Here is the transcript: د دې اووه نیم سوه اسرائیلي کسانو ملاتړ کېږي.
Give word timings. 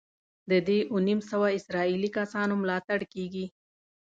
د 0.49 0.51
دې 0.67 0.79
اووه 0.89 1.01
نیم 1.07 1.19
سوه 1.31 1.47
اسرائیلي 1.57 2.09
کسانو 2.17 2.53
ملاتړ 2.63 2.99
کېږي. 3.13 3.45